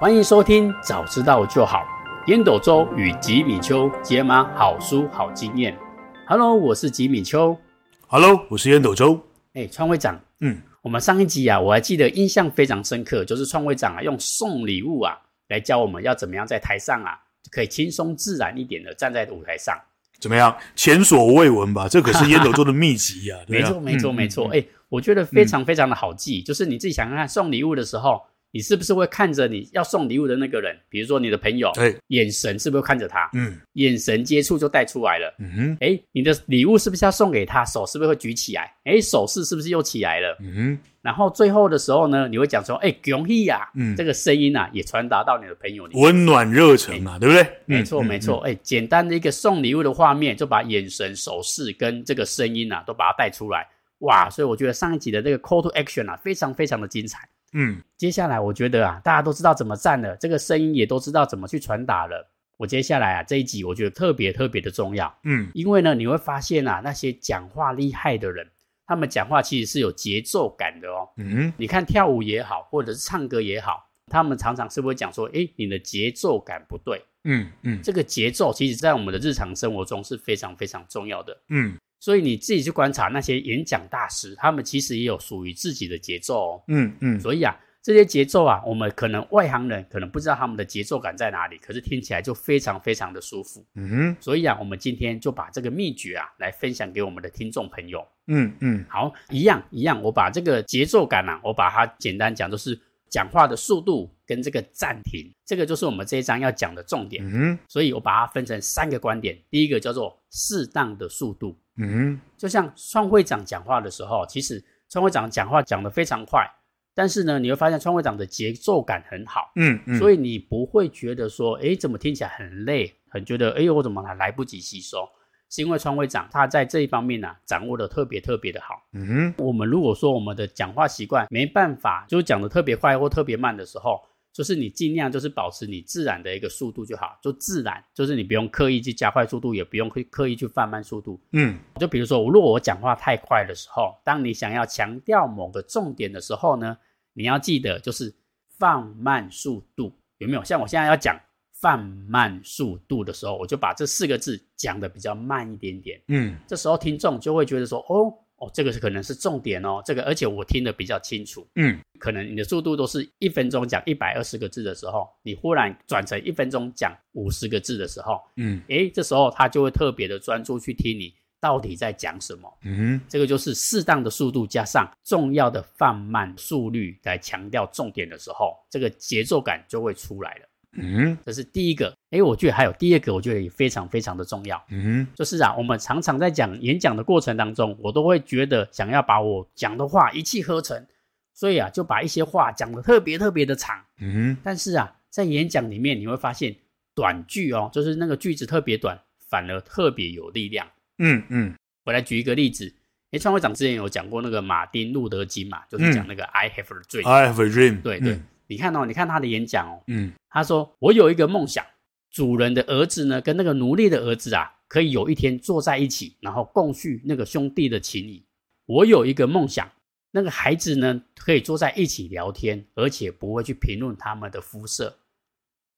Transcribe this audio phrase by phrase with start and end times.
[0.00, 1.84] 欢迎收听，早知道就好。
[2.28, 5.76] 烟斗周与吉米秋解码好书好经验。
[6.24, 7.58] Hello，我是吉米秋。
[8.06, 9.20] Hello，我是烟斗周。
[9.54, 17.18] 哎，创会长，嗯，我们上一集啊，我还记得印象非常深刻，就是创会长啊用送礼物啊来教我们要怎么样在台上啊
[17.50, 19.76] 可以轻松自然一点的站在舞台上。
[20.20, 20.56] 怎么样？
[20.76, 21.88] 前所未闻吧？
[21.88, 23.40] 这可是烟斗周的秘籍啊！
[23.50, 24.48] 没错，没错，没错。
[24.52, 30.76] 哎，我觉得非常非常的好记，嗯、就是你自己想看看送礼物的时候，你是不是会看着你要送礼物的那个人？
[30.88, 33.28] 比如说你的朋友，对，眼神是不是看着他？
[33.34, 35.34] 嗯，眼神接触就带出来了。
[35.38, 37.64] 嗯哼，哎，你的礼物是不是要送给他？
[37.64, 38.72] 手是不是会举起来？
[38.84, 40.36] 哎，手势是不是又起来了？
[40.40, 40.78] 嗯哼。
[41.00, 47.46] 然后最后的时候呢，你会讲说：“哎，恭喜呀！”嗯，这个声音啊，也传达到你的朋友里，温暖热忱嘛，对不对？
[47.64, 48.38] 没错，没错。
[48.40, 53.66] 哎，简单的一个送礼物的画面，就把眼神、手势跟这个声音啊，都把它带出来。
[54.00, 57.26] 哇，所以我觉得上一集的这个 call to action 啊，非常非常的精彩。
[57.52, 62.28] 嗯，接下来我觉得啊，大家都知道怎么站了，这个声音也都知道怎么去传达了。
[62.56, 65.12] 我接下来啊，这一集我觉得特别特别的重要。
[65.24, 68.46] 嗯，因为呢，你会发现啊，那些讲话厉害的人。
[68.86, 71.08] 他们讲话其实是有节奏感的哦。
[71.18, 77.04] 嗯，你看跳舞也好，或者是唱歌也好，他们常常是不是会讲说，诶，你的节奏感不对。
[77.24, 81.36] 嗯嗯，这个节奏其实在我们的日常生活中是非常非常重要的。
[81.50, 86.64] 嗯，所以你自己去观察那些演讲大师，他们其实也有属于自己的节奏哦。
[86.68, 87.56] 嗯嗯，所以啊。
[87.80, 93.64] 这些节奏啊，我们可能外行人可能不知道他们的节奏感在哪里，可是听起来就非常非常的舒服。
[93.76, 98.06] 嗯哼，所以啊，我们今天就把这个秘诀啊来分享给我们的听众朋友。
[98.26, 102.78] 嗯嗯，好，一样一样，我把这个节奏感啊，我把它简单讲，就是
[103.10, 107.24] 讲话的速度跟这个暂停，这个就是我们这一章要讲的重点。
[107.24, 111.58] 嗯，所以我把它分成三个观点，第一个叫做适当的速度。
[111.76, 116.46] 嗯哼，就像创会长讲话的时候，其实创会长讲话讲得非常快。
[116.94, 125.08] 但是呢，你会发现创会长的节奏感很好，嗯嗯，所以你不会觉得说，哎，怎么听起来很累，很觉得，哎呦，我怎么还来不及吸收？
[125.50, 128.82] 是因为川会长他在这一方面呢、啊，掌握的特别特别的好。
[128.92, 134.00] 嗯哼，我们如果说我们的讲话习惯没办法，就讲的特别快或特别慢的时候。
[134.30, 141.20] 就是你尽量就是保持你自然的一个速度就好，就自然，就是你不用刻意去加快速度，也不用刻刻意去放慢速度。
[141.32, 146.76] 嗯，就比如说，如果我讲话太快的时候，当你想要强调某个重点的时候呢，
[147.14, 148.14] 你要记得就是
[148.58, 150.44] 放慢速度，有没有？
[150.44, 151.18] 像我现在要讲
[151.60, 156.00] 放慢速度的时候，我就把这四个字讲的比较慢一点点。
[156.08, 158.12] 嗯，这时候听众就会觉得说，哦。
[158.40, 180.47] 哦，这个是可能是重点哦，这个而且我听得比较清楚，嗯，可能你的速度都是一分钟讲一百二十个字的时候，你忽然转成一分钟讲五十个字的时候，嗯，诶，这时候他就会特别的专注去听你到底在讲什么，嗯，这个就是适当的速度加上重要的放慢速率来强调重点的时候，这个节奏感就会出来了。
[180.80, 181.92] 嗯，这是第一个。
[182.10, 184.64] 诶，我觉得还有第二个，我觉得也非常非常的重要。
[184.70, 190.86] 嗯，就是啊，我们常常在讲演讲的过程当中，我都会觉得想要把我讲的话一气呵成，
[191.34, 193.84] 所以啊，就把一些话讲的特别特别的长。
[194.00, 196.54] 嗯，但是啊，在演讲里面你会发现
[196.94, 200.66] 短句哦，就是那个句子特别短，反而特别有力量。
[200.98, 202.72] 嗯嗯，我来举一个例子。
[203.10, 207.08] 诶，创会长之前有讲过那个马丁路德金嘛，就是讲那个 I have a dream。
[207.08, 207.80] I have a dream。
[207.80, 208.20] 对对。
[208.48, 211.64] 你看哦，你看他的演讲哦，嗯，他说我有一个梦想，
[212.10, 218.24] 主人的儿子呢，跟那个奴隶的儿子啊，可以有一天坐在一起，然后共叙那个兄弟的情谊。
[218.64, 219.70] 我有一个梦想，
[220.10, 224.98] 那个孩子呢，可以坐在一起聊天，而且不会去评论他们的肤色。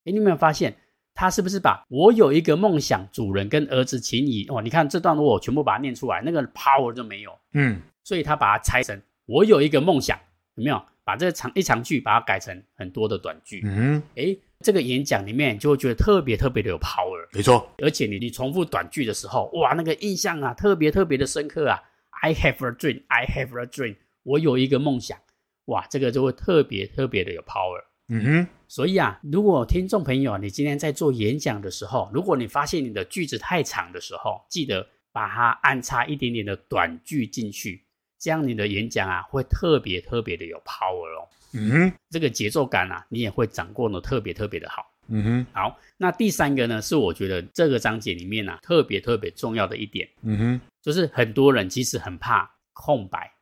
[0.04, 0.76] 诶，你有没有发现，
[1.12, 4.46] 他是不是把我有一个梦想，主人跟儿子情谊？
[4.48, 7.36] 哦，你看这段如果我全部把它念出来，那个 power 就没有。
[7.54, 10.16] 嗯，所以他把它拆成我有一个梦想，
[10.54, 10.80] 有没有？
[11.10, 13.62] 把这长一长句，把它改成很多的短句。
[13.64, 17.26] 嗯，诶，这个演讲里面就会觉得特别特别的有 power。
[17.32, 21.82] 没错，而且你你重复短句的时候，哇，那个印象啊，特别特别的深刻啊。
[22.22, 23.96] I have a dream, I have a dream。
[24.22, 25.18] 我有一个梦想，
[25.64, 27.82] 哇，这个就会特别特别的有 power。
[28.08, 37.84] 嗯哼，所以啊，如果听众朋友，你今天在做演讲的时候，如果你发现你的句子太长的时候，记得把它安插一点点的短句进去。
[38.20, 41.26] 这样你的演讲啊，会特别特别的有 power 哦。
[41.52, 44.86] 嗯哼，这个节奏感啊，你也会掌握的特别特别的好。
[45.08, 50.08] 嗯哼，好，那第三个呢，是我觉得这个章节里面啊，特别特别重要的一点。
[50.22, 53.32] 嗯哼，就是很多人其实很怕空白，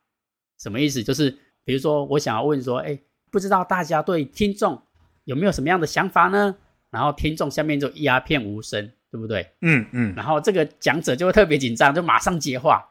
[0.58, 1.02] 什么意思？
[1.02, 1.30] 就是
[1.64, 2.98] 比如说我想要问说，哎，
[3.30, 4.80] 不知道大家对听众
[5.25, 6.56] 有没有什么样的想法呢？
[6.90, 9.46] 然后听众下面就鸦片无声，对不对？
[9.60, 12.82] 嗯嗯，然后这个讲者就会特别紧张，就马上接话。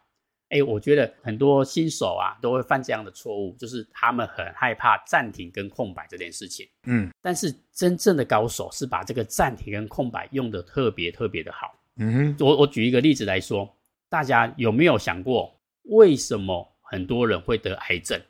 [0.50, 6.66] 哎，我觉得很多新手啊都会犯这样的错误，就是他们很害怕暂停跟空白这件事情。
[6.86, 11.76] 嗯，但是真正的高手是把这个暂停跟空白用的特别特别的好。
[11.98, 13.68] 嗯哼，我我举一个例子来说，
[14.08, 18.22] 大家有没有想过，为什么很多人会得癌症？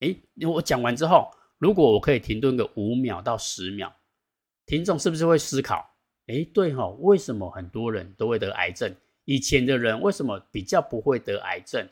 [0.00, 3.92] 哎，我讲完之后，如果我可以停顿个五秒到十秒，
[4.64, 5.90] 听众是不是会思考？
[6.26, 8.94] 哎，对哈、哦，为什么很多人都会得癌症？
[9.24, 11.88] 以前的人为什么比较不会得癌症？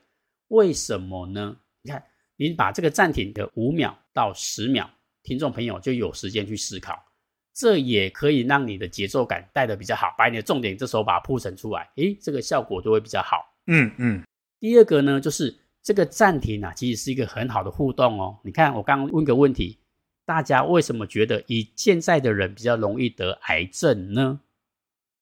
[0.49, 1.57] 为什么呢？
[1.81, 2.05] 你看，
[2.37, 4.89] 你把这个暂停的五秒到十秒，
[5.23, 7.03] 听众朋友就有时间去思考，
[7.55, 13.39] 这也可以让你的节奏感带得比较好，把你的重点这时候把它铺陈出来，诶，这个效果就会比较好。
[13.67, 14.23] 嗯嗯。
[14.61, 18.39] 第二个呢，就是这个暂停啊，其实是一个很好的互动哦。
[18.45, 19.79] 你看，我刚刚问个问题，
[20.27, 24.41] 大家为什么觉得以现在的人比较容易得癌症呢？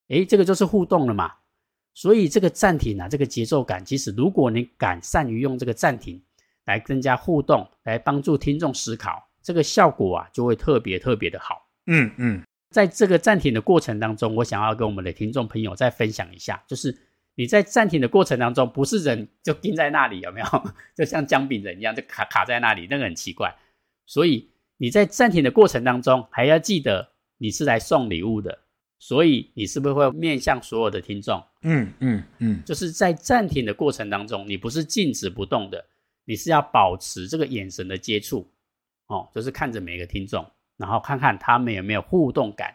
[0.08, 1.36] 诶，这个就是互动了嘛。
[1.92, 6.22] 所以这个暂停啊，这个节奏感，其实如果你敢善于用这个暂停
[6.64, 11.69] 来增加互动，来帮助听众思考，这个效果啊就会特别特别的好。
[11.87, 16.96] 嗯嗯，在这个暂停的过程当中，我想要跟我们的听众朋友再分享一下，就是
[17.34, 20.46] 你在暂停的过程当中，不是人就定在那里，有没有？
[20.96, 23.54] 就像姜饼人一样，就卡卡在那里，那个很奇怪。
[24.06, 28.60] 所以你在暂停的过程当中，还要记得你是来送礼物的。
[29.02, 31.43] 所以你是不是会面向所有的听众？
[31.62, 35.84] 嗯嗯嗯，就是在暂停的过程当中，你不是静止不动的，
[36.24, 38.50] 你是要保持这个眼神的接触，
[39.06, 40.44] 哦，就是看着每个听众，
[40.76, 42.74] 然后看看他们有没有互动感。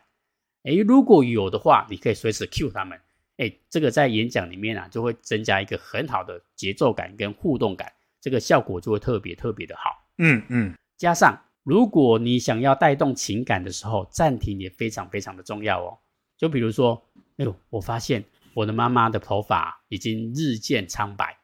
[0.64, 3.00] 诶，如果有的话，你可以随时 cue 他们。
[3.38, 7.92] 诶，这个在演讲里面啊，就会增加一个很好的节奏感跟互动感，
[8.22, 9.92] 这个效果就会特别特别的好。
[10.18, 15.98] 嗯嗯，加上如果你想要带动情感的时候，暂停也非常非常的重要哦。
[16.38, 17.04] 就比如说，
[17.38, 18.24] 哎呦，我发现
[18.56, 21.38] 我的妈妈的头发已经日渐苍白。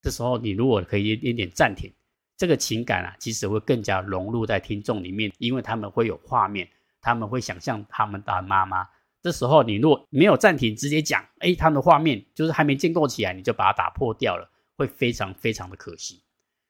[0.00, 1.92] 这时候，你如果可以一点点暂停，
[2.34, 6.66] 这个情感啊，其实会更加融入在听众里面，因为他们会有画面，
[7.02, 8.88] 他们会想象他们的妈妈。
[9.20, 16.22] 这时候，你如果没有暂停，直接讲，哎，他们的画面就是还没建构起来，你就把它打破掉了，会非常非常的可惜。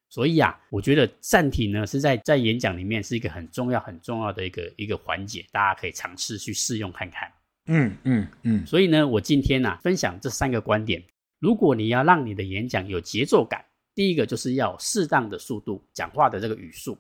[0.09, 7.31] 所以啊，我觉得暂停呢是在在演讲里面是一个很重要很重要的一个一个环节，大家可以尝试去试用看看。
[7.67, 11.03] 嗯嗯嗯，所以呢，我今天呢、啊、分享这三个观点。
[11.39, 13.65] 如果你要让你的演讲有节奏感，
[13.95, 16.95] 第一个就是要适当的速度，讲话的这个语速；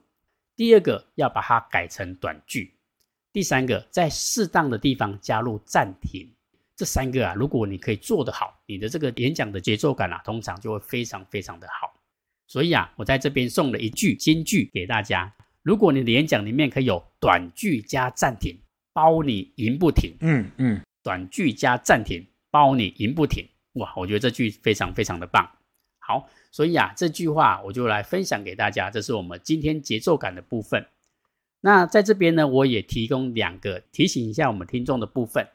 [0.56, 2.68] 第二个要把它改成短句；
[3.32, 6.28] 第三个在适当的地方加入暂停。
[6.74, 11.94] 这三个啊，如果你可以做得好，你的这个演讲的节奏感啊，通常就会非常非常的好。
[12.48, 15.32] 所以啊，我在这边送了一句金句给大家：
[15.62, 18.58] 如果你的演讲里面可以有短句加暂停。
[18.96, 25.46] 包你赢不停，嗯嗯，短句加暂停，包你赢不停，哇，我觉得这句非常非常的棒。
[25.98, 30.86] 好，所以啊，这句话我就来分享给大家，这是我们今天节奏感的部分。
[31.60, 35.46] 那在这边呢，我也提供两个提醒一下我们听众的部分。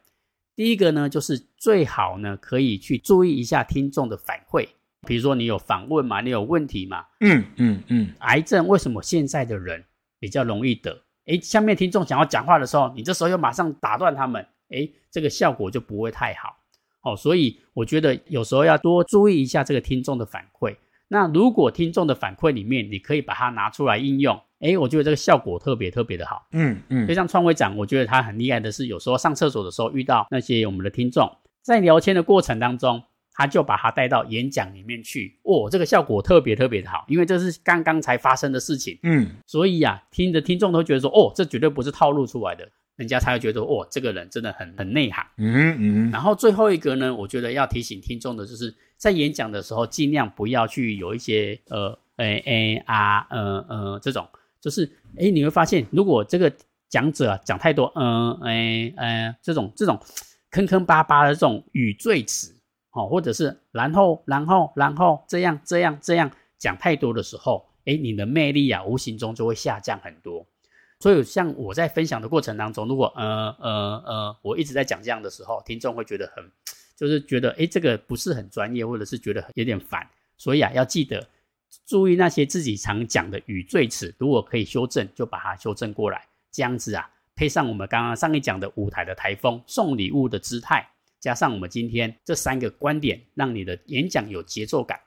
[0.55, 4.67] 第一个呢，就是最好呢可以去注意一下听众的反馈，
[5.07, 9.83] 比如说你有访问嘛，你有问题嘛，嗯嗯嗯，癌症为什么现在的人
[10.19, 11.01] 比较容易得？
[11.31, 16.57] 诶，下面听众想要讲话的时候，你这时候又马上打断他们，诶，这个效果就不会太好。
[17.03, 20.75] 哦，所以我觉得有时候要多注意一下这个听众的反馈。
[21.07, 26.45] 那如果听众的反馈里面，你可以把它拿出来应用，诶，我觉得这个效果特别特别的好。
[26.51, 33.01] 嗯嗯，就像创会长，我觉得他很厉害的是，有时候上厕所的时候遇到那些我们的听众，在聊天的过程当中。
[33.33, 46.11] 他就把它带到演讲里面去，哦，这个效果特别特别的好，因为这是刚刚才发生的事情，嗯，所以啊，听的听众都觉得说，哦，这绝对不是套路出来的，人家才会觉得，哦，这个人真的很很内涵，嗯嗯。
[46.11, 54.27] 然后最后一个呢，我觉得要提醒听众的就是，在演讲的时候，尽量不要去有一些呃，诶诶啊，呃呃这种，
[54.59, 56.51] 就是，诶你会发现，如果这个
[56.89, 59.97] 讲者啊讲太多，嗯、呃，诶呃这种这种
[60.51, 62.53] 坑坑巴巴的这种语缀词。
[62.93, 70.45] 好，或者是然后，然后，然后这样，这样，这样讲太多的时候，诶，你的魅力啊，无形中就会下降很多。
[70.99, 76.43] 所以，像我在分享的过程当中，如果呃呃呃，我一直在讲这样的时候，听众会觉得很，
[76.95, 80.07] 就是觉得诶，这个不是很专业，或者是觉得有点烦。
[80.37, 81.25] 所以啊，要记得
[81.85, 86.27] 注意那些自己常讲的语缀词，如果可以修正，就把它修正过来。
[86.51, 90.87] 这样子啊，配上我们刚刚上一讲的舞台的台风，送礼物的姿态。
[91.21, 94.99] 加上我们今天这三个观点，让你的演讲有节奏感，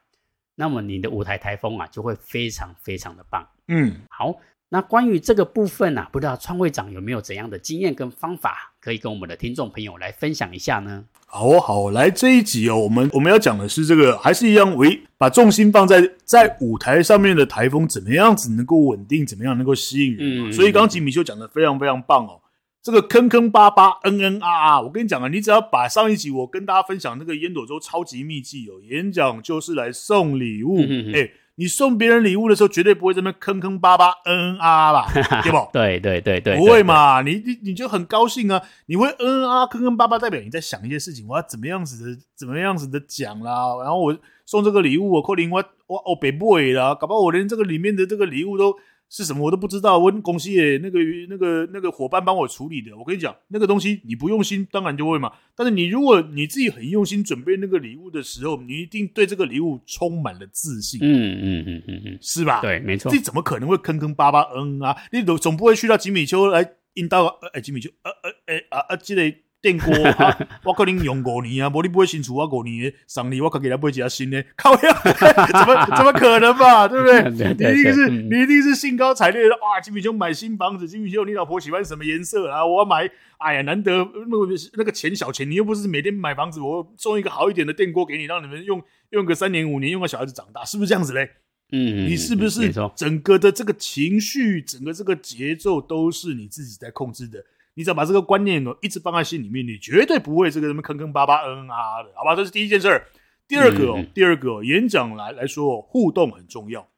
[0.55, 3.45] 那么你的舞台台风啊就会非常非常的棒。
[3.67, 4.37] 嗯，好，
[4.69, 11.05] 那关于这个部分啊，不知道创会长有没有怎样的经验跟方法，可以跟我们的听众朋友来分享一下呢？
[11.27, 20.49] 好哦，好，来这一集哦，我们我们要讲的是这个，还是一样为把重心放在在舞台上面的台风怎么样子能够稳定，怎么样能够吸引人。
[20.49, 22.41] 嗯，所以刚刚吉米修讲的非常非常棒哦。
[22.85, 30.79] 这个坑坑巴巴，嗯嗯啊啊，我跟你讲啊，你只要把上一集我跟大家分享那个烟斗周超级秘技哦，演讲就是来送礼物，
[31.15, 31.31] 哎。
[31.57, 35.13] 你送别人礼物的时候，绝对不会这么坑坑巴巴、嗯嗯啊啊吧，
[35.45, 35.59] 对不？
[35.73, 37.23] 对对对对，不会嘛？
[37.23, 38.61] 你你你就很高兴啊！
[38.87, 43.77] 你会嗯嗯啊、坑坑巴巴，代表你在想一些事情，我要怎么样子的、怎么样子的讲啦。
[43.85, 48.75] 然后我送这个礼物，我扣零我我哦北部啦，搞不好我连这个里面的这个礼物都。
[49.17, 52.91] 是什么我都不知道，我公司耶，那个那个那个伙伴帮我处理的。
[52.99, 55.31] 我跟你讲，那个东西你不用心，当然就会嘛。
[55.55, 60.99] 但是你如果你自己很用心准备那个礼物的时候，你一定对这个礼物充满了自信。
[61.01, 62.61] 嗯嗯嗯嗯嗯，是吧？
[62.61, 63.13] 对，没错。
[63.13, 64.43] 这怎么可能会坑坑巴巴？
[64.57, 69.44] 嗯啊，你总总不会去到吉米丘来引导哎，吉米丘呃呃哎啊啊这类。
[69.65, 77.73] 电锅啊， 我可能用五年啊，无你不会新出啊五年的，上年我可给他买一下新的， 靠呀， 怎么怎么可能吧，对不对？
[77.73, 79.81] 你一定是、嗯、你一定是兴高采烈的哇！
[79.81, 82.67] 金米兄买新房子，金米兄，你老婆喜欢什么颜色啊？
[82.67, 91.31] 我要买，哎呀，难得那个那个钱小钱，你又不是每天买房子，我送一个好一点的电锅给你，让你们用用个三年五年，用个小孩子长大，是不是这样子嘞？
[91.73, 97.43] 嗯，你是不是整个的这个情绪，整个这个节奏都是你自己在控制的？
[97.75, 102.35] 你只要把这个观念哦一直放在心里面，你绝对不会这个什么坑坑巴巴、嗯嗯啊的，好吧？
[102.37, 103.07] 这是第一件事儿。
[103.47, 106.89] 第二个哦，嗯、第二个、哦、演讲来来说，互动很重要。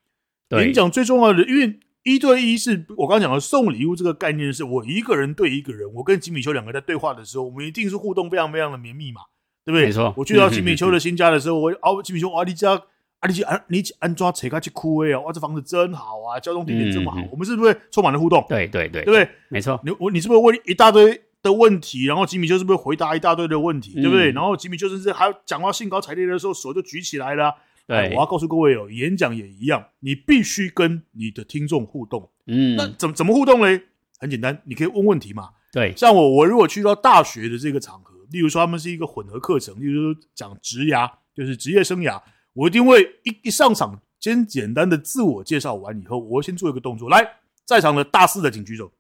[0.51, 9.23] 演讲最重要的，因为一对一是我刚刚讲的送礼物这个概念，是我一个人对一个人，我跟吉米丘两个在对话的时候，我们一定是互动非常非常的绵密嘛，
[9.65, 9.87] 对不对？
[9.87, 10.15] 没错。
[10.17, 12.83] 我去到吉米丘的新家的时候，我哦，吉米丘，哇，你家。
[13.27, 18.45] 啊，你去安，你去安装扯开去哭哎哦，哇，这房子真好啊，交通地点这么好，嗯、我们是不是充满了互动？
[18.49, 19.29] 对对对，对不对？
[19.49, 19.81] 没错。
[19.85, 24.31] 你我你是不是问一大堆的问题，然后吉米就是不是回答一大堆的问题，嗯、对不对？
[24.33, 27.53] 然后吉米邱甚至还讲话兴高采烈的时候，手就举起来了。
[27.87, 32.31] 对、啊，我要告诉各位哦，演讲也一样，你必须跟你的听众互动。
[32.47, 33.83] 嗯，那怎么怎么互动嘞？
[34.19, 35.51] 很简单，你可以问问题嘛。
[35.73, 42.21] 对，像我我如果去到大学的这个场合，例如说他们是一个混合课程，例如说讲职涯，就是职业生涯。
[42.57, 47.11] 我一定会一一上场，先简单的自我介绍完以后，我会先做一个动作。
[47.11, 47.37] 来，
[47.67, 48.91] 在场的大四的请举手。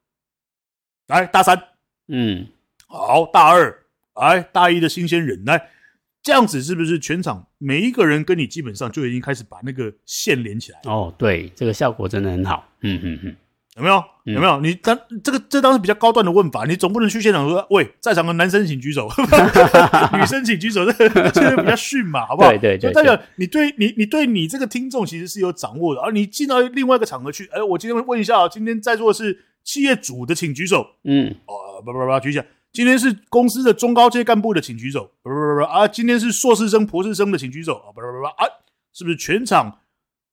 [1.07, 1.57] 来，大三，
[2.09, 2.47] 嗯，
[2.87, 5.71] 好，大二，来，大一的新鲜人，来，
[6.23, 10.81] 这样子是不是全场每一个人跟你基本上就已经开始把那个线连起来？
[10.85, 12.69] 哦，对，这个效果真的很好。
[12.83, 13.37] 嗯嗯嗯。
[13.77, 14.03] 有没有？
[14.25, 14.59] 有没有？
[14.61, 19.07] 你当这个这当是比较高段的问法，你总不能去现场说：“喂，在场的男生请举手，
[20.19, 22.49] 女生请举手。”这个这个比较逊嘛，好不好？
[22.57, 26.01] 对对代表你对你你对你这个听众其实是有掌握的。
[26.01, 30.87] 而你进到另外一个场合去，哎，我今天问一下，今天在座是企业主的，请举手。
[31.05, 31.35] 嗯。
[31.47, 32.47] 哦，不不不，举起来。
[32.73, 35.11] 今天是公司的中高阶干部的，请举手。
[35.23, 37.75] 不不不不啊，今天是硕士生、博士生的，请举手。
[37.75, 38.47] 啊，不不不不啊，
[38.95, 39.79] 是不是全场？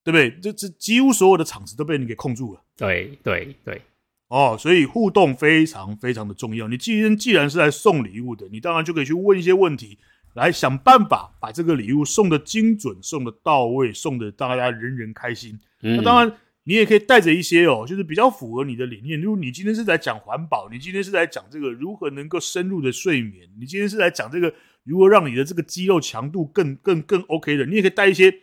[0.03, 0.29] 对不对？
[0.41, 2.61] 这这几乎所有的场子都被你给控住了。
[2.75, 3.81] 对对对，
[4.27, 6.67] 哦，所以互动非常非常的重要。
[6.67, 9.97] 你既然既然是来送礼物的，你当然就可以去问一些问题，
[10.33, 15.57] 来想办法把这个礼物送的精准、送的到位、送的大家人人开心。
[15.83, 19.21] 嗯、那当然，你也可以带着一些哦，就是比较符合你的理念。
[19.21, 28.33] 如果你今天是在讲环保，你今天是在讲这个如何能够深入的睡眠，你今天是来讲这个如何让你的这个肌肉强度更更更 OK 的，你也可以带一些。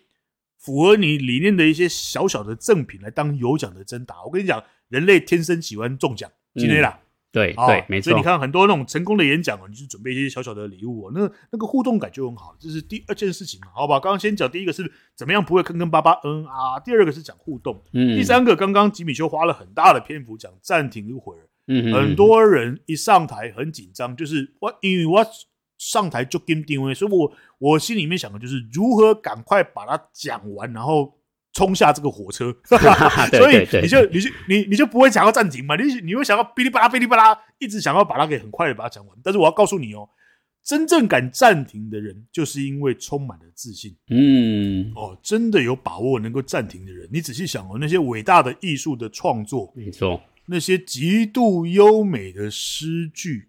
[0.60, 4.22] 符合你理念的一些小小的赠品来当有奖的征答。
[4.24, 7.00] 我跟你讲，人类天生喜欢中奖，今天啦，
[7.32, 8.10] 对对，没错。
[8.10, 12.54] 所以你看很多那种成功的演讲哦，你就准备一些小小的礼物哦，那那个互动感就很好。
[12.60, 13.98] 这是第二件事情嘛，好吧？
[13.98, 16.78] 刚刚先讲第一个是怎么样不会坑坑巴巴，嗯啊。
[16.84, 18.16] 第二个是讲互动，嗯。
[18.16, 25.26] 第三个，刚刚吉米修花了很大的篇幅讲暂停一会儿，嗯，很多人一上台很紧张，就是我因为我。
[25.80, 31.10] 上台就跟定位，所以我我心里面想的就是如何赶快把它讲完，然后
[31.54, 32.54] 冲下这个火车。
[33.32, 35.76] 所以你就你就你你就不会想要暂停嘛？
[35.76, 39.18] 你你会想要哔哩吧啦哔哩吧啦，一直想要把它给很快的把它讲完。
[39.24, 40.06] 但是我要告诉你哦，
[40.62, 43.96] 真正敢暂停的人，就是因为充满了自信。
[44.10, 53.46] 嗯，哦，真的有把握能够暂停的人，你仔细想哦，那些伟大的艺术的创作，没错，那些极度优美的诗句。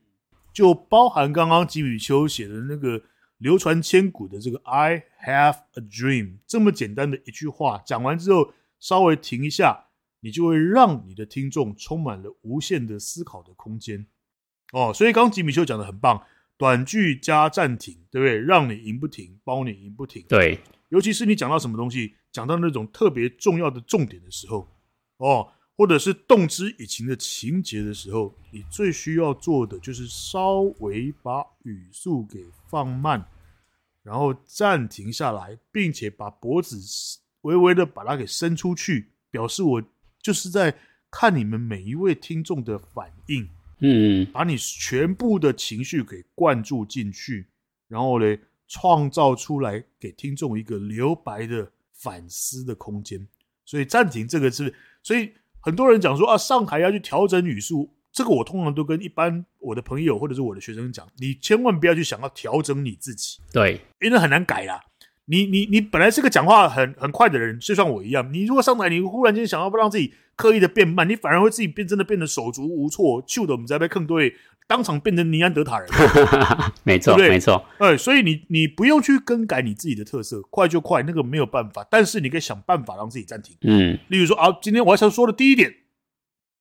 [0.53, 3.01] 就包含刚刚吉米邱写的那个
[3.37, 9.85] 流传千古的这个 “I have a dream” 这么简单的一句话，讲完之后稍微停一下，
[10.19, 14.05] 你就会让你的听众充满了无限的思考的空间。
[14.73, 16.23] 哦，所以刚刚吉米邱讲的很棒，
[16.57, 18.37] 短句加暂停，对不对？
[18.39, 20.25] 让你赢不停，包你赢不停。
[20.27, 24.67] 对，尤其是你讲到什么东西，讲到那种特别重要的重点的时候，
[25.17, 25.53] 哦。
[25.81, 33.25] 或者是动之以情的情节的时候，你最需要做的就是稍微把语速给放慢，
[34.03, 36.77] 然后暂停下来，并且把脖子
[37.41, 39.83] 微微的把它给伸出去，表示我
[40.21, 40.71] 就是在
[41.09, 43.49] 看你们每一位听众的反应。
[43.79, 47.47] 嗯，把你全部的情绪给灌注进去，
[47.87, 53.27] 然后呢，创造出来给听众一个留白的反思的空间。
[53.65, 54.71] 所以暂停这个是，
[55.01, 55.31] 所以。
[55.61, 64.81] 很多人讲说啊，上台要去调整语速，这个我通常都跟一般我的朋友或者是我的学生讲，你千万不要去想要调整你自己，对，因为很难改啦。
[65.31, 74.35] 你你你本来是个讲话很很快的人，就像我一样，你如果上台，你忽然间想要不让自己刻意的变慢，你反而会自己变真的变得手足无措，气得我们在被坑队。
[74.67, 75.89] 当场变成尼安德塔人，
[76.83, 77.65] 没错，没错。
[77.79, 81.85] 哎，所以你你不用去更改你自己的特色，快就快，那个没有办法。
[81.89, 83.57] 但是你可以想办法让自己暂停。
[83.61, 85.73] 嗯，例如说啊，今天我要想说的第一点，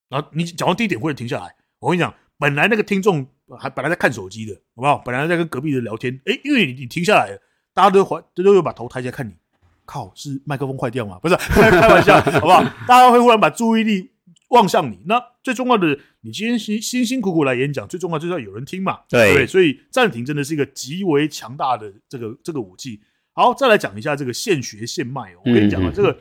[0.08, 1.54] 然后你讲完第一点或者停下来。
[1.78, 3.24] 我跟你讲，本来那个听众
[3.60, 4.98] 还本来在看手机的，好不好？
[4.98, 7.40] 本来在跟隔壁的聊天，哎，因为你你停下来了，
[7.74, 9.32] 大家都会都都有把头抬起来看你。
[9.84, 11.18] 靠，是麦克风坏掉吗？
[11.22, 12.62] 不是，开玩笑， 好不好？
[12.86, 14.10] 大家会忽然把注意力。
[14.50, 23.00] 望向你，那最重要的，你今天辛辛辛苦苦来演讲，最重要就是要有人听嘛，对，对，对，所以暂停真的是一个极为强大的这个这个武器。
[23.32, 25.42] 好，再来讲一下这个现学现卖哦。
[25.44, 26.18] 我跟你讲啊，这个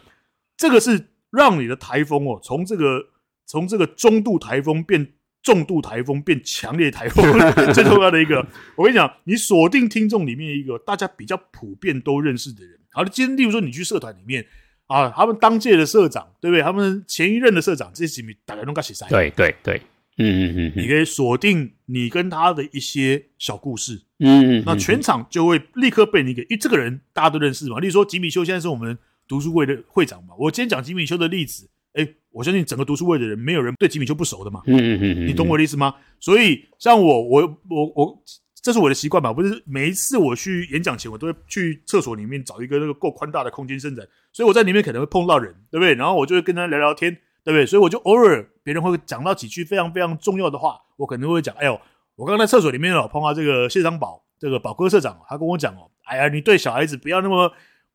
[0.56, 3.04] 这个是让你的台风哦，从这个
[3.48, 7.24] 从这个中度台风变重度台风变强烈台风
[7.74, 8.46] 最重要的一个。
[8.76, 12.80] 我跟你讲，你锁定听众里面一个大家比较普遍都认识的人。
[12.92, 14.46] 好的，今天例如说你去社团里面。
[14.90, 16.64] 啊，他们当届的社长，对不对？
[16.64, 19.08] 他们前一任的社长，这些大家都该写塞。
[19.08, 19.80] 对对对，
[20.18, 27.80] 嗯嗯嗯，你可以锁定你跟他的一些小故事，嗯嗯，那全场就会立刻被你给，因为这个人大家都认识嘛。
[27.80, 30.34] 例如说，吉米修现在是我们读书会的会长嘛。
[30.40, 34.62] 我今天讲吉米修的例子，哎，我相信整个读书会的人没有人对吉米就不熟的嘛。
[34.68, 35.96] 嗯嗯嗯，你懂我的意思吗？
[36.20, 38.06] 所以像我，我我我。
[38.06, 38.24] 我
[38.62, 45.96] 这是我的习惯吧，不是每一次我去演讲前，我都会去厕所里面找一个那个够宽大的空间伸展，所以我在里面可能会碰到人，对不对？
[45.96, 47.10] 然后我就会跟他聊聊天，
[47.46, 47.66] 对不对？
[47.66, 51.80] 所以我就偶尔别人会讲到几句非常非常重要的话，我可能会讲，哎呦，
[52.18, 57.50] 我刚刚在厕所里面哦碰到这个谢长宝，这个宝哥社长，他跟我讲哦，哎呀，你对小孩子不要那么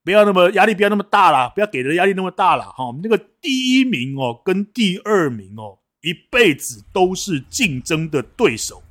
[0.05, 2.67] 不要那么压力不要那么大啦，不要给的压力那么大啦。
[2.67, 2.85] 哈。
[3.03, 8.83] 那个第一名哦跟第二名哦一辈子都是竞争的对手，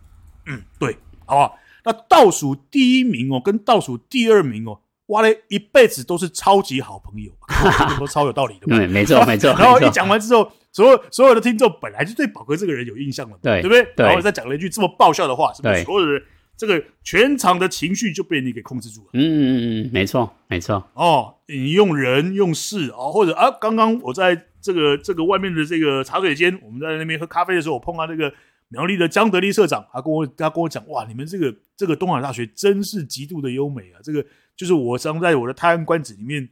[0.47, 1.59] 嗯，对，好不好？
[1.85, 7.31] 那倒数第一名哦，跟倒数第二名哦，哇嘞，一辈子都是超级好朋友，
[7.99, 8.67] 都超有道理的。
[8.67, 9.53] 对，没错， 没错。
[9.53, 13.83] 然后一讲完之后，所有所有的听众本来就对宝哥这个人有印象了，对，对不对？
[13.95, 14.05] 对。
[14.05, 15.83] 然后再讲了一句这么爆笑的话，是不是？
[15.83, 16.23] 所有的人
[16.57, 19.09] 这个全场的情绪就被你给控制住了。
[19.13, 19.43] 嗯嗯
[19.85, 20.87] 嗯，没错，没错。
[20.93, 28.33] 哦，你用人用事哦，或者啊，刚刚我在这个这个外面的这个茶水间，我们在那边喝咖啡的时候，我碰到这个。
[28.69, 34.01] 苗栗的江德利社长，他跟我他跟我讲，哇，你们这个这个东海大学真是极度的优美啊！
[34.01, 36.49] 这个就是我常在我的泰安观止里面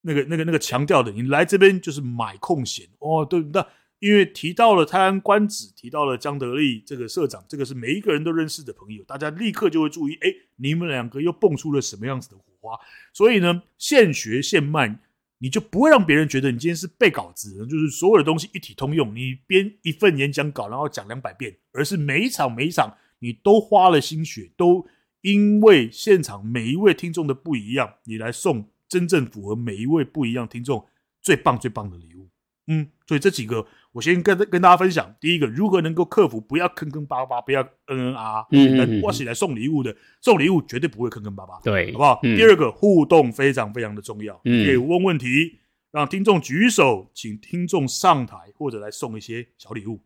[0.00, 3.24] 那个那个那个强调的，你来这边就是买空闲哦。
[3.24, 3.64] 对，那
[3.98, 12.78] 因为提到了泰安观止，提到了江德利这个社长，这个是每一个人都认识的朋友，大家立刻就会注意，哎，你们两个又蹦出了什么样子的火花？
[13.12, 15.00] 所以呢，现学现卖。
[15.38, 24.86] 你就不会让别人觉得你今天是背稿子，就是所有的东西一体通用，你编一份演讲稿然后讲两百遍，而是每一场每一场你都花了心血，都
[25.20, 30.86] 因为现场每一位听众的不一样，你来送真正符合每一位不一样听众
[31.20, 32.25] 最棒最棒的礼物。
[32.66, 33.66] 嗯，所以这几个。
[33.92, 42.20] 我先跟跟大家分享，第一个如何能够克服不要坑坑巴巴，不要嗯嗯啊，嗯，我是来送礼物的，送礼物绝对不会坑坑巴巴，对，好不好？
[42.22, 45.60] 嗯、第二个互动非常非常的重要，嗯，可以问问题，
[45.92, 50.02] 让听众举手，请听众上台或者来送一些小礼物，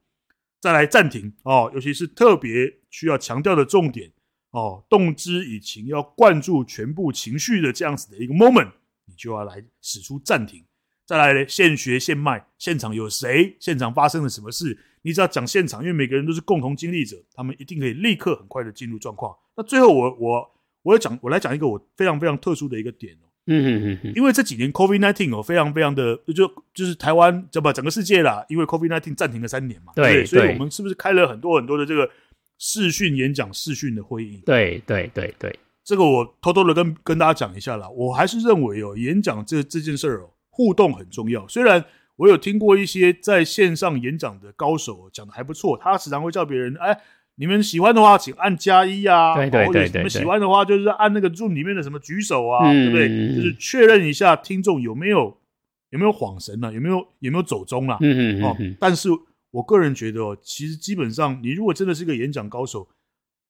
[0.60, 4.12] 再来暂停哦，尤其是特别需要强调的重点
[4.52, 8.70] 哦，动之以情，要灌注全部情绪的这样子的一个 moment，
[9.06, 10.64] 你就要来使出暂停。
[11.10, 13.56] 再来呢，现学现卖，现场有谁？
[13.58, 14.78] 现场发生了什么事？
[15.02, 19.36] 你只要讲现场，因为每个人都是共同经历者，他们一定可以立刻很快的进入状况。
[19.56, 20.50] 那最后我，我我
[20.84, 23.26] 我要讲，我来讲一个我非常非常特殊的一个点哦。
[23.46, 24.12] 嗯嗯嗯嗯。
[24.14, 29.92] 因为这几年 COVID nineteen 哦，非常非常的就就是台湾，这不整个世界啦，因为 COVID nineteen 暂停了三年嘛。
[29.96, 30.24] 对，对。
[30.24, 32.08] 所以我们是不是开了很多很多的这个
[32.58, 34.40] 视讯演讲、视讯的会议？
[34.46, 35.58] 对对对对。
[35.82, 37.88] 这个我偷偷的跟跟大家讲一下啦。
[37.88, 40.30] 我还是认为哦，演讲这这件事儿哦。
[40.60, 41.48] 互动很重要。
[41.48, 41.82] 虽然
[42.16, 47.00] 我有听过一些在线上演讲的高手讲的还不错，他时常会叫别人：“哎，
[47.36, 49.88] 你们喜欢的话，请按加一啊。”对对对对。
[49.88, 53.08] 你们喜欢的话，就是按那个 Zoom 里面的什么举手啊，对不对？
[53.08, 55.34] 就是确认一下听众有没有
[55.88, 56.70] 有没有恍神啊？
[56.70, 57.96] 有没有有没有走钟啊？
[58.02, 59.08] 嗯嗯哦，但是
[59.50, 62.86] 我个人觉得哦，其实基本上，你如果真的是一个演讲高手，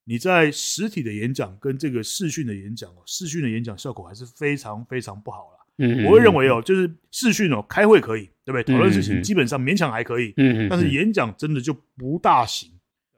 [0.04, 5.59] 你在实体的演讲跟这个视讯的演讲哦，视讯的演讲效果还是非常非常不好了。
[5.80, 8.62] 嗯，我会认为哦，就是视讯哦，开会可以，对不对？
[8.62, 10.32] 讨论事情基本上勉强还可以。
[10.36, 10.68] 嗯嗯。
[10.70, 12.70] 但是演讲真的就不大行。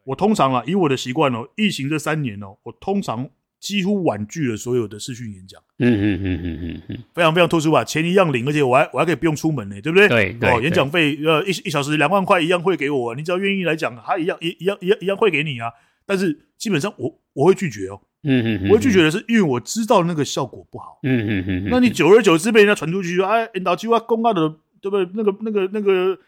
[0.05, 3.29] 我通常啊，以我的习惯哦，疫情这三年哦，我通常。
[3.63, 10.09] 几乎婉拒了所有的视讯演讲，嗯嗯嗯嗯嗯嗯，非常非常特殊啊，钱一样领，而且我还我还可以不用出门呢，对不对？
[10.09, 15.71] 对对，哦，演讲费呃一一小时两万块一样会给我，你只要愿意来讲，他一样一一样一样一样会给你啊。
[16.05, 24.49] 但是基本上我我会拒绝哦，嗯嗯嗯，我会拒绝的是因为我知道那个效果不好，嗯嗯嗯，那你久而久之被人家传出去，哎，领导机关公告的，
[24.81, 25.09] 对不对？
[25.15, 26.19] 那个那个那个。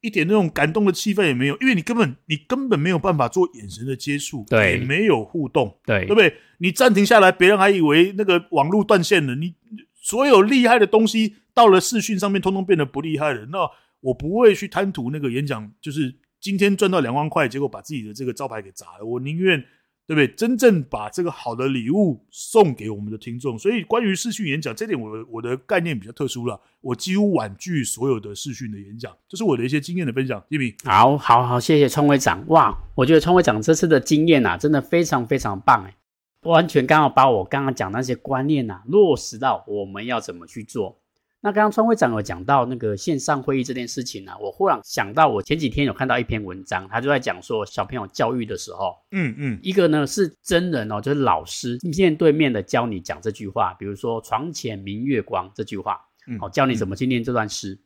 [0.00, 6.30] 一点那种感动的气氛也没有，因为你根本你根本没有办法做眼神的接触，对，也没有互动，对，对不对？
[6.58, 9.34] 你暂停下来，别人还以为那个网络断线了。
[9.34, 9.54] 你
[9.94, 13.46] 所有厉害的东西到了视讯上面，通通变得不厉害了。
[13.46, 13.60] 那
[14.02, 19.06] 我不会去贪图那个演讲，就是今天赚到两万块，结果把自己的这个招牌给砸了。
[19.06, 19.64] 我宁愿。
[20.06, 20.28] 对不对？
[20.28, 26.60] 真正把这个好的礼物送给我们的听众，所以关于视讯演讲这点我，我的概念比较特殊了。
[26.80, 30.42] 我几乎婉拒所有的视讯的演讲，这是我的一些经验的分享。
[30.50, 32.44] 一鸣，好，好，好，谢谢创会长。
[32.48, 35.94] 哇，我觉得创会长这次的经验啊，真的非常非常棒哎，
[36.42, 41.00] 完全刚好把我刚刚讲那些观念啊落实到我们要怎么去做。
[41.44, 55.96] 那刚刚川会长有讲到那个线上会议这件事情呢、啊，我忽然想到，我前几天有看到一篇文章，他就在讲说小朋友教育的时候，嗯嗯，一个呢是真人哦，就是老师面对面的教你讲这句话，比如说床前明月光这句话，
[56.40, 57.72] 好、嗯、教你怎么去念这段诗。
[57.72, 57.78] 嗯、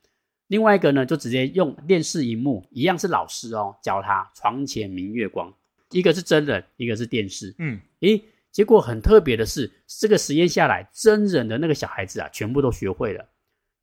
[0.47, 5.53] 另外一个呢，就直接用电视荧幕，一样是老师哦，教他床前明月光，
[5.91, 13.29] 一个是真人，一个是电视，嗯，诶，结果很特别的是，这个实验下来，真人的那个小孩子啊，全部都学会了。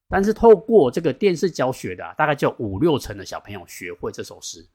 [0.07, 4.65] 但是透过这个电视教学的啊，大概就五六成的小朋友学会这首诗，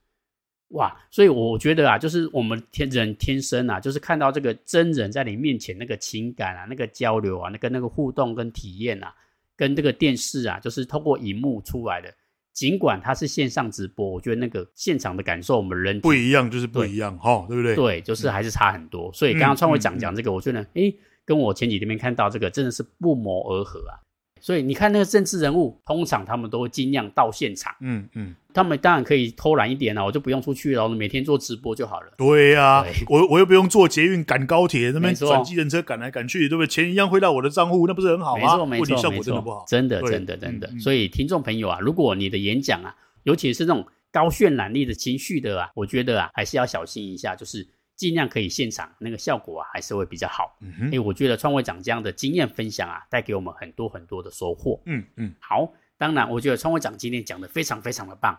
[0.69, 0.95] 哇！
[1.09, 9.13] 所以我觉得啊，就是我们天人天生啊，就是看到这个真人在你面前那个情感啊、那个交流啊、那个那个互动跟体验啊，
[9.55, 12.13] 跟这个电视啊，就是透过荧幕出来的。
[12.53, 17.75] 尽管它是线上直播，我觉得那个现场的感受，我们人不一样，就是不一样哈，对不对？
[17.75, 19.09] 对，就是还是差很多。
[19.13, 23.95] 所以刚刚创会讲讲这个，我觉得诶，跟我前几天看到这个真的是不谋而合啊。
[24.41, 27.73] 所以你看那个政治人物，通常他们都会尽量到现场。
[27.79, 32.11] 嗯嗯，他们当然可以偷懒一点了，我就不用出去了，我每天做直播就好了。
[32.17, 36.67] 对呀、啊，我我又不用坐捷运赶高铁，那边转机人车赶来赶去，对不对？
[36.67, 38.41] 钱一样汇到我的账户，那不是很好吗？
[38.41, 40.67] 没错没错，效果真的不好，真的真的真的。
[40.79, 47.67] 所以听众朋友啊，如果你的演讲啊，尤其是那种高渲染力的情绪的啊，我觉得啊，还是要小心一下，就是。
[48.01, 50.57] 尽量可以现场那个效果啊，还是会比较好。
[50.61, 54.81] 嗯哼，哎，我觉得创会长这样的经验分享啊，带给我们很多很多的收获。
[54.87, 58.35] 嗯嗯，好，当然，我觉得创会长今天讲的非常非常的棒。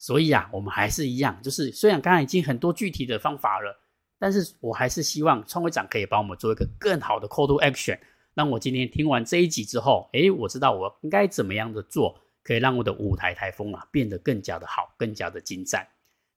[0.00, 3.80] 所以啊，我们还是一样，就是虽然刚才已经很多具体的方法了，
[4.18, 7.96] 但是我还是希望创会长可以帮我们做一个更好的 call to action，
[8.34, 15.86] 让我今天听完这一集之后，哎，我知道我应该怎么样的做，可以让我的舞台台风啊变得更加的好，更加的精湛。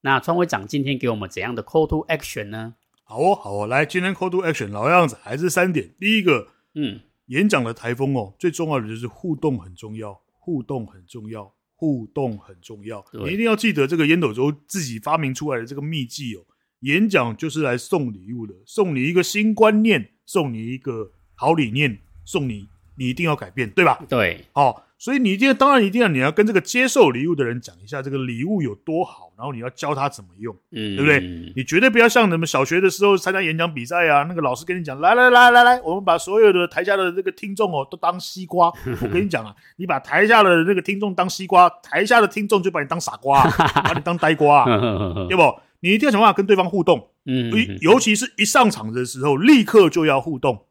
[0.08, 2.76] 那创会长今天给我们怎样的 call to action 呢？
[3.04, 5.94] 好哦，好哦，来，今天 call to action 老样子，还是三点。
[6.00, 13.04] 第一个，嗯，演讲的台风哦，最重要的就是互动很重要，互动很重要，互动很重要。
[13.12, 16.46] 你一定要记得这个烟斗周自己发明出来的这个秘技哦。
[16.80, 24.02] 演讲就是来送礼物的，送你一个新观念，送你一个好理念，送你，你一定要改变，对吧？
[24.08, 24.87] 对，好。
[25.00, 31.20] 所以你一定要，当然一定要，你要跟这个接受礼物的人讲一下这个礼物有多好，然后你要教他怎么用，嗯，对不对？
[31.56, 38.72] 你绝对不要像你们小学的时候参加演讲比赛啊，那个老师跟你讲，来来来来来，我们把所有的台下的这个听众哦都当西瓜。
[39.02, 43.44] 我跟你讲啊，你把台下的那个听众当西瓜，台下的听众就把你当傻瓜，
[43.84, 44.66] 把你当呆瓜，
[45.30, 45.44] 对不？
[45.80, 50.66] 你一定要想办法跟对方互动，嗯，尤其是一上场的时候，立刻就要互动。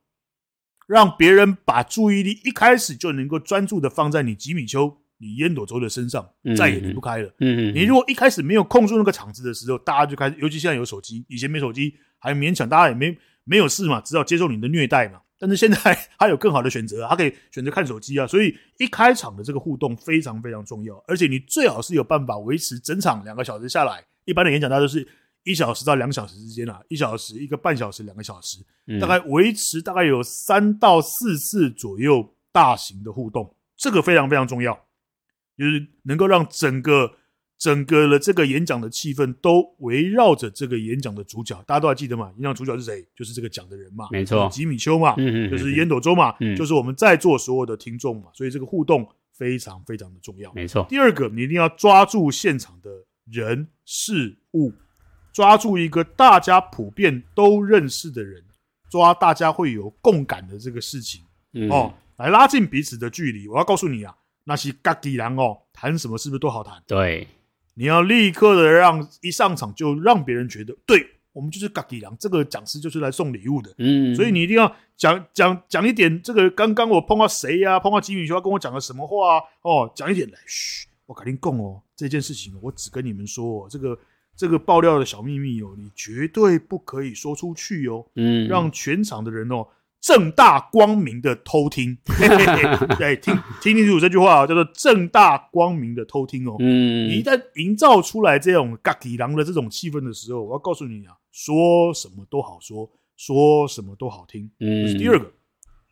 [0.87, 7.29] 让别人把注意力一开始就能够专注的放在你吉米丘、你烟斗周的身上，再也离不开了。
[7.40, 15.20] 嗯嗯，你如果一开始没有控住那个场子的时候，大家就开始，尤其现在有手机，以前没手机还勉强，大家也没没有事嘛，只好接受你的虐待嘛。
[15.38, 18.27] 但是现在他有更好的选择，他可以选择看手机啊。
[18.27, 24.05] 所以一开场的这个互动非常非常重要，而且你最好是有办法维持整场两个小时下来。
[24.25, 25.07] 一般的演讲，大家都是。
[25.46, 28.59] 一小时到两小时之间啊，一小时一个半小时两个小时，
[29.00, 34.74] 大概维持大概有三到四次左右大型的互动，这个非常非常重要，
[35.56, 37.12] 就是能够让整个
[37.56, 42.32] 整个的这个演讲的气氛都围绕着这个演讲的主角，大家都还记得嘛？
[42.38, 43.06] 演讲主角是谁？
[43.14, 50.52] 就是这个讲的人嘛，没错，吉米丘嘛，就是烟斗周嘛，就是我们在座所有的听众嘛，所以这个互动非常非常的重要。
[50.54, 50.85] 没错。
[50.88, 52.90] 第二个，你一定要抓住现场的
[53.30, 54.72] 人事物，
[55.37, 58.42] 抓住一个大家普遍都认识的人，
[58.90, 61.20] 抓大家会有共感的这个事情，
[61.53, 63.46] 嗯、哦，来拉近彼此的距离。
[63.46, 66.83] 我要告诉你啊，那些嘎吉人哦，谈什么是不是都好谈？
[66.87, 67.29] 对，
[67.75, 71.07] 你要立刻的让一上场就让别人觉得对。
[71.35, 76.22] 我们就是嘎吉郎，这个讲师就是来送礼物的，嗯，所以你一定要讲讲讲一点。
[76.22, 77.79] 这个刚刚我碰到谁呀、啊？
[77.79, 79.42] 碰到吉米邱，他跟我讲了什么话、啊？
[79.61, 81.83] 哦，讲一点来，嘘，我肯定共哦。
[81.94, 83.94] 这件事情我只跟你们说哦，这个
[84.37, 89.66] 这个爆料的小秘密哦，你绝对不可以说出去哦，嗯，让全场的人哦。
[89.99, 96.55] 正大光明的偷听，嘿嘿嘿对，听听清楚这句话啊，叫做正大光明的偷听哦。
[96.61, 104.49] 嗯，你一旦营造出来这种嘎底狼的这种气氛的时候，我要告诉你啊，说什么都好说，说什么都好听。
[104.61, 105.33] 嗯，这是第二个，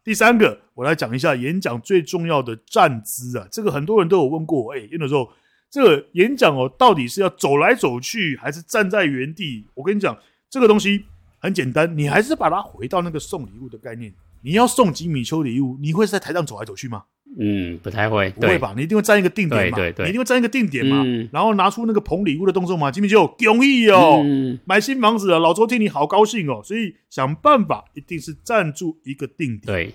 [0.05, 3.49] 第三个，我来讲一下演讲最重要的站姿啊。
[3.51, 5.29] 这个很多人都有问过我，哎，有的时候
[5.75, 9.67] 这个演讲哦，到底是要走来走去，还是站在原地？
[9.75, 10.17] 我跟你讲，
[10.49, 11.05] 这个东西。
[11.41, 14.11] 很简单，你还是把它回到那个送礼物的概念。
[14.41, 17.03] 你要送吉米丘礼物，你会在台上走来走去吗？
[17.39, 18.73] 嗯，不太会，不会吧？
[18.75, 19.77] 你一定会站一个定点嘛？
[19.77, 21.03] 对对对，你一定会站一个定点嘛？
[21.05, 22.91] 嗯、然后拿出那个捧礼物的动作嘛？
[22.91, 26.63] 吉米丘，恭喜哦，嗯、买新房子了，老周替你好高兴哦。
[26.65, 29.95] 所以想办法一定是站住一个定点，对，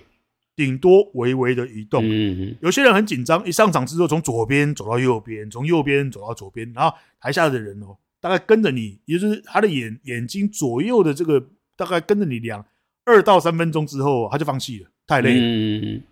[0.60, 2.04] 顶多微微的移动。
[2.04, 7.98] 嗯，有些人很紧张，一上场之后从左边走到右边，从右边走到左边，然后台下的人哦。
[8.20, 11.42] 大概跟着你，也就是他的眼眼睛左右的这个，
[11.78, 12.66] 大概跟着你两
[13.06, 16.04] 二到三分钟之后，他就放弃了，太累了，嗯、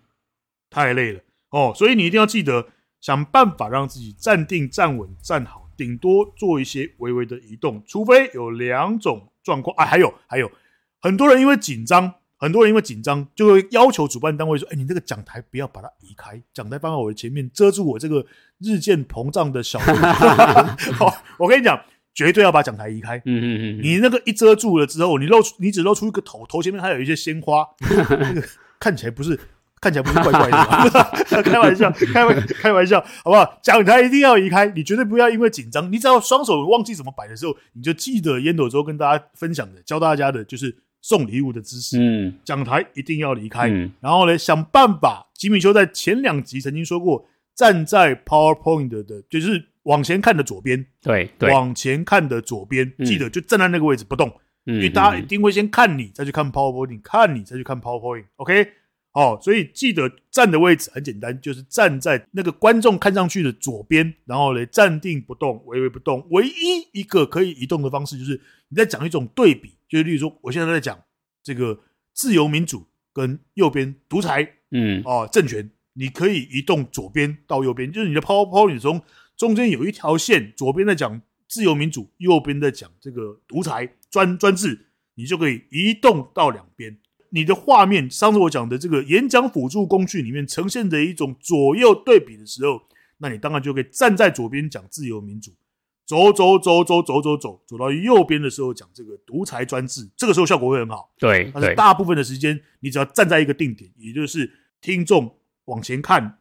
[0.70, 1.70] 太累了哦。
[1.76, 2.68] 所以你一定要记得
[3.02, 9.84] 想办法让自己站定、站稳、站好，顶多做一些微微的移动，除非有两种状况啊。
[9.84, 10.50] 还有还有，
[11.02, 18.24] 很多人因为紧张，很多人因为紧张，就会要求主办单位说：“哎，你这个讲台不要把它移开，讲台放在我的前面，遮住我这个
[18.58, 19.92] 日渐膨胀的小肚。”
[20.98, 21.78] 好，我跟你讲。
[22.14, 23.16] 绝对要把讲台移开。
[23.18, 28.42] 嗯嗯嗯，你那个一遮住了之后，你露出你只露出一个头，头前面还有一些鲜花，那个
[28.80, 29.38] 看起来不是
[29.80, 31.42] 看起来不是怪怪的吗？
[31.44, 33.60] 开玩笑，开玩开玩笑，好不好？
[33.62, 41.98] 讲台一定要移开，你绝对不要因为紧张，你只要双手忘记怎么摆的时候，你就记得烟斗周跟大家分享的，教大家的就是送礼物的姿势。
[42.00, 45.30] 嗯，讲台一定要离开，嗯、然后呢，想办法。
[45.34, 49.68] 吉米修在前两集曾经说过，站在 PowerPoint 的，就是。
[49.84, 54.30] 往前看的左边，对，对，往前看的左边，记得就站在那个位置不动，
[54.66, 58.68] 嗯、因为大家一定会先看你，再去看 PowerPoint，看你再去看 PowerPoint，OK？
[59.12, 66.26] 哦，所以记得站的位置很简单，就是站在那个观众看上去的左边，然后呢，站定不动，微微不动。
[66.30, 70.98] 唯一一个可以移动的方式，就是你在讲一种对比，就是例如说，我现在在讲
[71.42, 71.80] 这个
[72.14, 79.02] 自由民主跟右边独裁，嗯，哦，政权，你可以移动左边到右边，就是你的 PowerPoint 中。
[79.36, 86.98] 中间有一条线，左边在讲自由民主，右边在讲这个独裁专专制，你就可以移动到两边。
[87.30, 92.80] 你的画面，上次我讲的这个演讲辅助工具里面呈现的一种左右对比的时候，
[93.18, 95.52] 那你当然就可以站在左边讲自由民主，
[96.06, 101.10] 走走走走走走走，走到右边的时候讲这个独裁专制，这个时候效果会很好。
[101.18, 105.36] 对，但是大部分的时间，你只要站在一个定点，也就是听众
[105.66, 106.36] 往前看。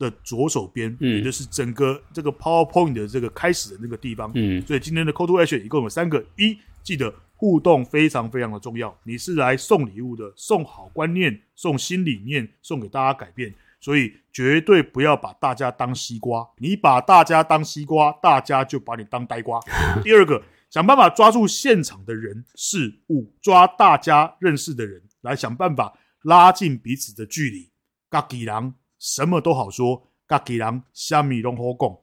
[0.00, 19.58] 的左手边，也就是整个这个 PowerPoint 的这个开始的那个地方，嗯，所以今天的 Call to Action 一共有三个：一，记得互动非常非常的重要，你是来送礼物的，送好观念，送新理念，送给大家改变，所以绝对不要把大家当西瓜，你把大家当西瓜，大家就把你当呆瓜。
[20.04, 27.70] 第二个，想办法抓住现场的人事物，抓大家认识的人，来想办法拉近彼此的距离。
[28.10, 28.74] 嘎吉郎。
[28.98, 31.96] 什么都好说，嘎吉郎虾米拢好讲。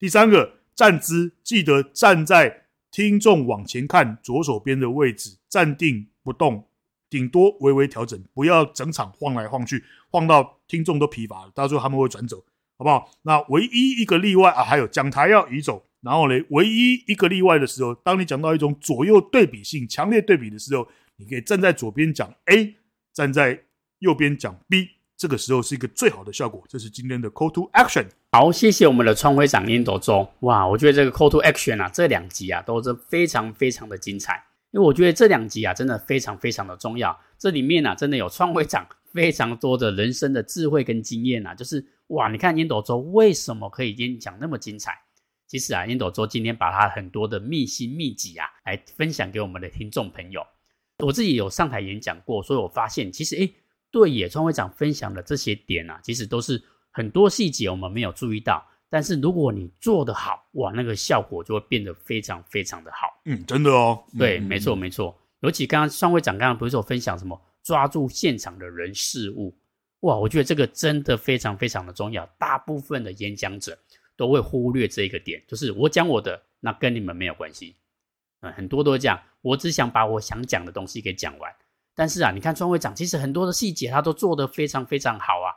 [0.00, 6.66] 第三个站姿，记得站在听众往前看左手边的位置，站定不动，
[7.08, 12.44] 顶多微微调整，不要整场晃来晃去，晃到听众都疲乏了，到时候他们会转走，
[12.76, 13.10] 好不好？
[13.22, 22.76] 那唯一一个例外啊，还有讲台要移走，然后呢，唯一一个例外的时候，当你讲到一种左右对比性强烈对比的时候，你可以站在左边讲 A，
[23.12, 23.64] 站在
[24.00, 24.90] 右边讲 B。
[25.16, 28.06] 这个时候是一个最好的效果，这是今天的 Call to Action。
[28.32, 30.30] 好，谢谢我们的创会长烟斗周。
[30.42, 34.46] 哇，我觉得这个 Call to Action 啊，这两集啊都是非常非常的精彩。
[34.70, 37.18] 因为我觉得这两集啊真的非常非常的重要。
[37.36, 44.96] 这里面啊真的有创会长非常多的人生的智慧跟经验啊， 就是哇，你看烟斗周为什么可以演讲那么精彩？
[45.48, 50.46] 其实啊，烟斗周今天把他很多的秘辛秘籍啊来分享给我们的听众朋友。
[50.98, 53.52] 我自己有上台演讲过，所以我发现其实诶。
[53.92, 63.08] 对野创会长分享的这些点啊，其实都是很多细节我们没有注意到，但是如果你做得好，哇，那个效果就会变得非常非常的好。
[63.24, 64.02] 嗯，真的哦。
[64.18, 65.16] 对，嗯、没错没错。
[65.40, 69.56] 尤其刚刚双会长刚刚不是有分享什么抓住现场的人事物，
[70.00, 72.26] 哇，我觉得这个真的非常非常的重要。
[72.38, 73.78] 大部分的演讲者
[74.16, 77.76] 都会忽略这一个点，就是我讲我的，那跟你们没有关系。
[78.40, 81.50] 嗯，很多都会这样，我只想把我想讲的东西给讲完。
[81.94, 85.49] 但是啊，你看双会长其实很多的细节他都做得非常非常好啊。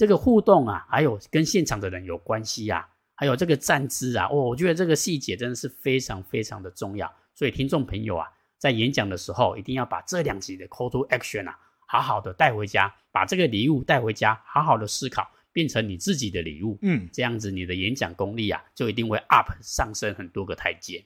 [0.00, 7.12] 这个互动啊，还有跟现场的人有关系啊，还有这个站姿啊，哦，我觉得这个细节真的是非常非常的重要。
[7.34, 8.26] 所以听众朋友啊。
[8.56, 16.78] 在演讲的时候，一定要把这两集的 call to action 啊，好好的带回家，把这个礼物带回家，好好的思考，变成你自己的礼物。
[16.82, 21.04] 嗯，这样子你的演讲功力啊，就一定会 up 上升很多个台阶。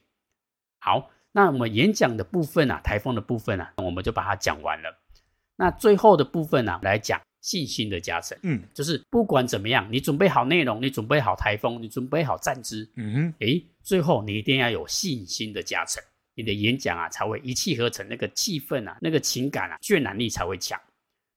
[0.79, 5.01] 好，那我们演讲的部分啊，台风的部分啊，我们就把它讲完了。
[5.55, 8.35] 那最后的部分啊，来讲信心的加成。
[8.41, 12.89] 嗯，就是不管怎么样，你准备好内容，你准备好台风，你准备好站姿。
[12.95, 16.03] 嗯哼，诶，最后你一定要有信心的加成。
[16.33, 20.79] 你的演讲啊，才会一气呵成，那个气氛啊，那个情感啊，渲染力才会强。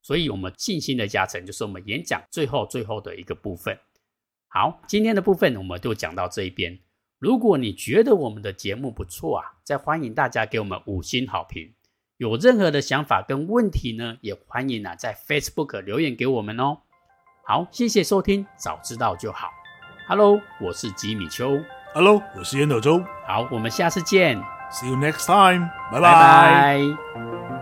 [0.01, 3.79] 所以，我们信心的加成就是我们演讲最后最后的一个部分。
[4.49, 6.79] 好，今天的部分我们就讲到这一边。
[7.19, 11.71] 如果你觉得我们的节目不错啊，再欢迎大家给我们五星好评。
[12.19, 16.79] 有任何的想法跟问题呢，也欢迎啊在 Facebook 留言给我们哦。
[17.47, 19.51] 好，谢谢收听，早知道就好。
[20.09, 21.61] Hello，我是吉米秋。
[21.95, 23.01] Hello，我是烟斗周。
[23.25, 24.37] 好，我们下次见。
[24.73, 25.71] See you next time.
[25.93, 27.58] Bye, bye.